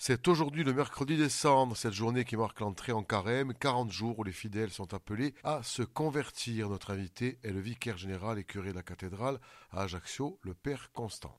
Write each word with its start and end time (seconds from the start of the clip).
C'est 0.00 0.28
aujourd'hui 0.28 0.62
le 0.62 0.72
mercredi 0.72 1.16
des 1.16 1.28
cendres, 1.28 1.76
cette 1.76 1.92
journée 1.92 2.24
qui 2.24 2.36
marque 2.36 2.60
l'entrée 2.60 2.92
en 2.92 3.02
carême, 3.02 3.52
40 3.52 3.90
jours 3.90 4.20
où 4.20 4.22
les 4.22 4.30
fidèles 4.30 4.70
sont 4.70 4.94
appelés 4.94 5.34
à 5.42 5.64
se 5.64 5.82
convertir. 5.82 6.68
Notre 6.68 6.92
invité 6.92 7.40
est 7.42 7.50
le 7.50 7.58
vicaire 7.58 7.98
général 7.98 8.38
et 8.38 8.44
curé 8.44 8.70
de 8.70 8.76
la 8.76 8.84
cathédrale 8.84 9.40
à 9.72 9.82
Ajaccio, 9.82 10.38
le 10.42 10.54
Père 10.54 10.92
Constant. 10.92 11.36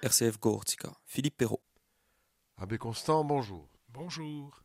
RCF 0.00 0.38
Gortica, 0.38 0.92
Philippe 1.06 1.38
Perrault. 1.38 1.64
Abbé 2.56 2.78
Constant, 2.78 3.24
bonjour. 3.24 3.68
Bonjour. 3.88 4.62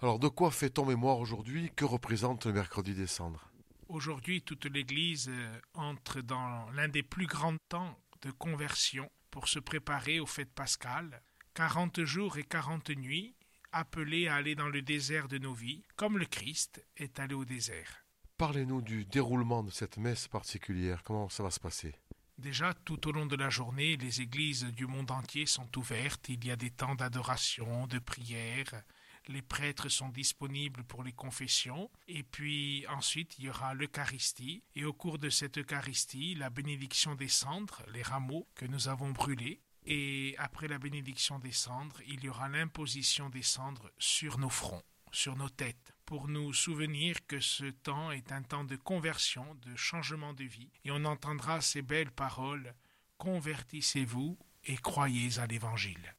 Alors 0.00 0.20
de 0.20 0.28
quoi 0.28 0.52
fait-on 0.52 0.86
mémoire 0.86 1.18
aujourd'hui? 1.18 1.72
Que 1.74 1.84
représente 1.84 2.46
le 2.46 2.52
mercredi 2.52 2.94
des 2.94 3.08
cendres 3.08 3.50
Aujourd'hui, 3.88 4.40
toute 4.42 4.66
l'Église 4.66 5.28
euh, 5.28 5.60
entre 5.74 6.20
dans 6.20 6.70
l'un 6.70 6.86
des 6.86 7.02
plus 7.02 7.26
grands 7.26 7.56
temps 7.68 7.98
de 8.22 8.30
conversion 8.30 9.10
pour 9.32 9.48
se 9.48 9.58
préparer 9.58 10.20
aux 10.20 10.26
fêtes 10.26 10.52
pascales. 10.54 11.22
Quarante 11.54 12.04
jours 12.04 12.38
et 12.38 12.44
quarante 12.44 12.90
nuits, 12.90 13.34
appelés 13.72 14.28
à 14.28 14.36
aller 14.36 14.54
dans 14.54 14.68
le 14.68 14.82
désert 14.82 15.26
de 15.26 15.38
nos 15.38 15.54
vies, 15.54 15.82
comme 15.96 16.18
le 16.18 16.26
Christ 16.26 16.86
est 16.96 17.18
allé 17.18 17.34
au 17.34 17.44
désert. 17.44 18.04
Parlez-nous 18.36 18.82
du 18.82 19.04
déroulement 19.04 19.64
de 19.64 19.70
cette 19.70 19.96
messe 19.96 20.28
particulière. 20.28 21.02
Comment 21.02 21.28
ça 21.28 21.42
va 21.42 21.50
se 21.50 21.60
passer? 21.60 21.94
Déjà, 22.38 22.74
tout 22.74 23.08
au 23.08 23.12
long 23.12 23.26
de 23.26 23.36
la 23.36 23.50
journée, 23.50 23.96
les 23.96 24.20
églises 24.20 24.64
du 24.64 24.86
monde 24.86 25.10
entier 25.10 25.46
sont 25.46 25.78
ouvertes. 25.78 26.28
Il 26.28 26.44
y 26.44 26.50
a 26.50 26.56
des 26.56 26.70
temps 26.70 26.94
d'adoration, 26.94 27.86
de 27.86 27.98
prière. 27.98 28.82
Les 29.28 29.42
prêtres 29.42 29.88
sont 29.88 30.08
disponibles 30.08 30.84
pour 30.84 31.02
les 31.02 31.12
confessions. 31.12 31.90
Et 32.08 32.22
puis 32.22 32.86
ensuite, 32.88 33.38
il 33.38 33.44
y 33.44 33.48
aura 33.48 33.74
l'Eucharistie. 33.74 34.62
Et 34.74 34.84
au 34.84 34.92
cours 34.92 35.18
de 35.18 35.30
cette 35.30 35.58
Eucharistie, 35.58 36.34
la 36.34 36.50
bénédiction 36.50 37.14
des 37.14 37.28
cendres, 37.28 37.82
les 37.92 38.02
rameaux 38.02 38.48
que 38.54 38.66
nous 38.66 38.88
avons 38.88 39.10
brûlés. 39.10 39.60
Et 39.84 40.34
après 40.38 40.68
la 40.68 40.78
bénédiction 40.78 41.38
des 41.38 41.52
cendres, 41.52 42.00
il 42.06 42.22
y 42.24 42.28
aura 42.28 42.48
l'imposition 42.48 43.28
des 43.30 43.42
cendres 43.42 43.90
sur 43.98 44.38
nos 44.38 44.50
fronts 44.50 44.84
sur 45.14 45.36
nos 45.36 45.50
têtes 45.50 45.92
pour 46.06 46.26
nous 46.26 46.52
souvenir 46.54 47.26
que 47.26 47.38
ce 47.38 47.66
temps 47.66 48.10
est 48.10 48.32
un 48.32 48.42
temps 48.42 48.64
de 48.64 48.76
conversion, 48.76 49.54
de 49.56 49.76
changement 49.76 50.32
de 50.32 50.44
vie, 50.44 50.70
et 50.84 50.90
on 50.90 51.04
entendra 51.04 51.60
ces 51.60 51.82
belles 51.82 52.10
paroles 52.10 52.74
Convertissez-vous 53.18 54.36
et 54.64 54.76
croyez 54.78 55.38
à 55.38 55.46
l'Évangile. 55.46 56.16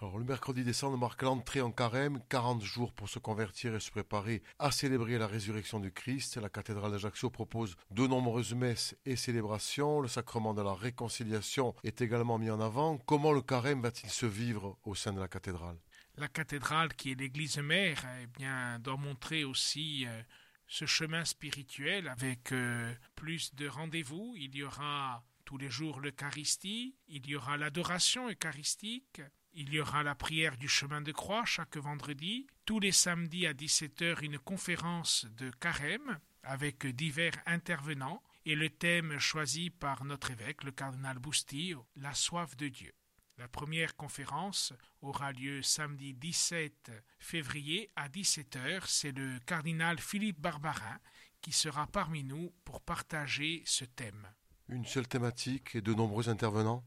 Le 0.00 0.22
mercredi 0.22 0.62
décembre 0.62 0.96
marque 0.96 1.22
l'entrée 1.22 1.60
en 1.60 1.72
carême, 1.72 2.20
40 2.28 2.62
jours 2.62 2.92
pour 2.92 3.08
se 3.08 3.18
convertir 3.18 3.74
et 3.74 3.80
se 3.80 3.90
préparer 3.90 4.42
à 4.60 4.70
célébrer 4.70 5.18
la 5.18 5.26
résurrection 5.26 5.80
du 5.80 5.90
Christ. 5.92 6.36
La 6.36 6.48
cathédrale 6.48 6.92
d'Ajaccio 6.92 7.30
propose 7.30 7.74
de 7.90 8.06
nombreuses 8.06 8.54
messes 8.54 8.96
et 9.04 9.16
célébrations. 9.16 10.00
Le 10.00 10.06
sacrement 10.06 10.54
de 10.54 10.62
la 10.62 10.72
réconciliation 10.72 11.74
est 11.82 12.00
également 12.00 12.38
mis 12.38 12.48
en 12.48 12.60
avant. 12.60 12.98
Comment 12.98 13.32
le 13.32 13.42
carême 13.42 13.82
va-t-il 13.82 14.10
se 14.10 14.26
vivre 14.26 14.78
au 14.84 14.94
sein 14.94 15.12
de 15.12 15.20
la 15.20 15.26
cathédrale? 15.26 15.78
La 16.16 16.28
cathédrale 16.28 16.94
qui 16.94 17.10
est 17.10 17.20
l'église 17.20 17.58
mère 17.58 18.04
eh 18.22 18.26
bien 18.28 18.78
doit 18.78 18.96
montrer 18.96 19.42
aussi 19.42 20.06
euh, 20.06 20.22
ce 20.68 20.86
chemin 20.86 21.24
spirituel 21.24 22.06
avec 22.06 22.52
euh, 22.52 22.94
plus 23.16 23.52
de 23.56 23.66
rendez-vous. 23.66 24.34
Il 24.36 24.54
y 24.54 24.62
aura 24.62 25.24
tous 25.44 25.58
les 25.58 25.70
jours 25.70 26.00
l'Eucharistie, 26.00 26.94
il 27.08 27.26
y 27.26 27.34
aura 27.34 27.56
l'adoration 27.56 28.28
eucharistique, 28.28 29.22
il 29.58 29.74
y 29.74 29.80
aura 29.80 30.04
la 30.04 30.14
prière 30.14 30.56
du 30.56 30.68
chemin 30.68 31.00
de 31.00 31.10
croix 31.10 31.44
chaque 31.44 31.76
vendredi, 31.78 32.46
tous 32.64 32.78
les 32.78 32.92
samedis 32.92 33.44
à 33.44 33.54
17h 33.54 34.24
une 34.24 34.38
conférence 34.38 35.26
de 35.36 35.50
carême 35.50 36.20
avec 36.44 36.86
divers 36.86 37.34
intervenants 37.44 38.22
et 38.46 38.54
le 38.54 38.70
thème 38.70 39.18
choisi 39.18 39.70
par 39.70 40.04
notre 40.04 40.30
évêque, 40.30 40.62
le 40.62 40.70
cardinal 40.70 41.18
Boustillo, 41.18 41.84
la 41.96 42.14
soif 42.14 42.56
de 42.56 42.68
Dieu. 42.68 42.92
La 43.36 43.48
première 43.48 43.96
conférence 43.96 44.72
aura 45.02 45.32
lieu 45.32 45.60
samedi 45.62 46.14
17 46.14 46.92
février 47.18 47.90
à 47.96 48.08
17h. 48.08 48.82
C'est 48.86 49.12
le 49.12 49.40
cardinal 49.40 49.98
Philippe 49.98 50.40
Barbarin 50.40 51.00
qui 51.40 51.50
sera 51.50 51.88
parmi 51.88 52.22
nous 52.22 52.52
pour 52.64 52.80
partager 52.80 53.64
ce 53.66 53.84
thème. 53.84 54.28
Une 54.68 54.86
seule 54.86 55.08
thématique 55.08 55.74
et 55.74 55.80
de 55.80 55.94
nombreux 55.94 56.28
intervenants? 56.28 56.84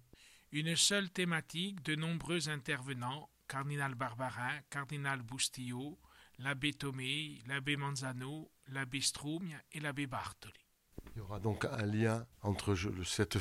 Une 0.54 0.76
seule 0.76 1.10
thématique, 1.10 1.82
de 1.84 1.96
nombreux 1.96 2.50
intervenants. 2.50 3.30
Cardinal 3.48 3.96
Barbarin, 3.96 4.62
cardinal 4.70 5.22
Bustillo, 5.22 6.00
l'abbé 6.40 6.74
Tomé, 6.74 7.42
l'abbé 7.48 7.76
Manzano, 7.76 8.50
l'abbé 8.68 9.02
Strumia 9.02 9.62
et 9.74 9.82
l'abbé 9.82 10.08
Bartoli. 10.08 10.54
Il 11.14 11.18
y 11.18 11.22
aura 11.22 11.40
donc 11.40 11.66
un 11.66 11.86
lien 11.86 12.26
entre 12.42 12.76
cette, 13.04 13.38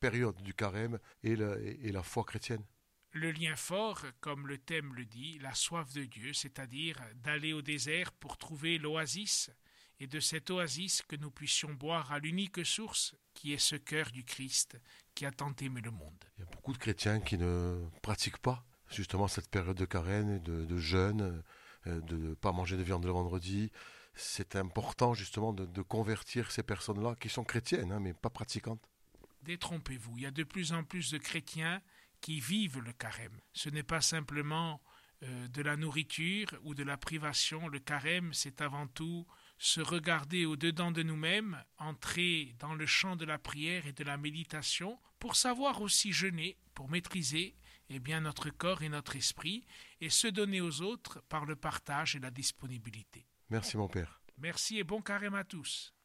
période 0.00 0.36
du 0.42 0.52
carême 0.52 0.98
et 1.22 1.36
la, 1.36 2.02
foi 2.02 2.24
chrétienne. 2.24 2.64
Le 3.12 3.32
lien 3.32 3.56
fort, 3.56 4.02
comme 4.20 4.46
le 4.46 4.58
thème 4.58 4.94
le 4.94 5.06
dit, 5.06 5.38
la 5.38 5.54
soif 5.54 5.92
de 5.94 6.04
Dieu, 6.04 6.34
c'est-à-dire 6.34 6.96
d'aller 7.16 7.54
au 7.54 7.62
désert 7.62 8.12
pour 8.12 8.36
trouver 8.36 8.76
l'oasis, 8.76 9.50
et 10.00 10.06
de 10.06 10.20
cette 10.20 10.50
oasis 10.50 11.02
que 11.02 11.16
nous 11.16 11.30
puissions 11.30 11.72
boire 11.72 12.12
à 12.12 12.18
l'unique 12.18 12.64
source 12.64 13.14
qui 13.34 13.52
est 13.52 13.58
ce 13.58 13.76
cœur 13.76 14.10
du 14.10 14.24
Christ 14.24 14.78
qui 15.14 15.26
a 15.26 15.30
tant 15.30 15.54
aimé 15.60 15.80
le 15.80 15.90
monde. 15.90 16.24
Il 16.36 16.40
y 16.40 16.46
a 16.46 16.50
beaucoup 16.50 16.72
de 16.72 16.78
chrétiens 16.78 17.20
qui 17.20 17.38
ne 17.38 17.82
pratiquent 18.02 18.38
pas 18.38 18.64
justement 18.90 19.28
cette 19.28 19.48
période 19.48 19.76
de 19.76 19.84
carême, 19.84 20.38
de, 20.40 20.64
de 20.64 20.78
jeûne, 20.78 21.42
euh, 21.86 22.00
de 22.00 22.16
ne 22.16 22.34
pas 22.34 22.52
manger 22.52 22.76
de 22.76 22.82
viande 22.82 23.04
le 23.04 23.12
vendredi. 23.12 23.70
C'est 24.14 24.56
important 24.56 25.14
justement 25.14 25.52
de, 25.52 25.82
convertir 25.82 26.50
ces 26.50 26.62
personnes-là 26.62 27.14
qui 27.20 27.28
sont 27.28 27.44
chrétiennes, 27.44 27.92
hein, 27.92 28.00
mais 28.00 28.14
pas 28.14 28.30
pratiquantes. 28.30 28.80
Détrompez-vous, 29.42 30.14
il 30.16 30.22
y 30.22 30.26
a 30.26 30.30
de 30.30 30.42
plus 30.42 30.72
en 30.72 30.84
plus 30.84 31.10
de 31.10 31.18
chrétiens 31.18 31.82
qui 32.20 32.40
vivent 32.40 32.80
le 32.80 32.92
carême. 32.92 33.38
Ce 33.52 33.68
n'est 33.68 33.82
pas 33.82 34.00
simplement 34.00 34.80
euh, 35.22 35.48
de 35.48 35.62
la 35.62 35.76
nourriture 35.76 36.48
ou 36.64 36.74
de 36.74 36.82
la 36.82 36.96
privation. 36.96 37.68
Le 37.68 37.78
carême, 37.78 38.32
c'est 38.32 38.62
avant 38.62 38.86
tout 38.86 39.26
se 39.58 39.80
regarder 39.80 40.44
au-dedans 40.46 40.90
de 40.90 41.02
nous-mêmes, 41.02 41.62
entrer 41.78 42.54
dans 42.58 42.74
le 42.74 42.86
champ 42.86 43.16
de 43.16 43.24
la 43.24 43.38
prière 43.38 43.86
et 43.86 43.92
de 43.92 44.04
la 44.04 44.16
méditation, 44.16 44.98
pour 45.18 45.36
savoir 45.36 45.80
aussi 45.80 46.12
jeûner, 46.12 46.58
pour 46.74 46.88
maîtriser 46.90 47.56
eh 47.88 48.00
bien, 48.00 48.20
notre 48.20 48.50
corps 48.50 48.82
et 48.82 48.88
notre 48.88 49.16
esprit, 49.16 49.64
et 50.00 50.10
se 50.10 50.26
donner 50.26 50.60
aux 50.60 50.82
autres 50.82 51.22
par 51.28 51.46
le 51.46 51.56
partage 51.56 52.16
et 52.16 52.18
la 52.20 52.30
disponibilité. 52.30 53.26
Merci 53.48 53.76
mon 53.76 53.88
Père. 53.88 54.20
Merci 54.38 54.78
et 54.78 54.84
bon 54.84 55.00
carême 55.00 55.34
à 55.34 55.44
tous. 55.44 55.95